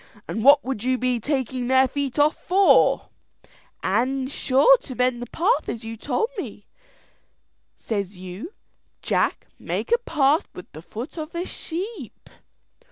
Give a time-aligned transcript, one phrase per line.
[0.27, 3.09] and what would you be taking their feet off for?"
[3.83, 6.65] "An' sure to mend the path as you told me.
[7.75, 8.51] Says you,
[9.03, 12.31] 'Jack, make a path with the foot of the sheep.'"